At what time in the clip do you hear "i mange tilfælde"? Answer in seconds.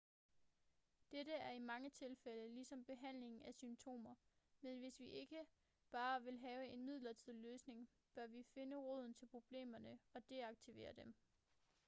1.51-2.49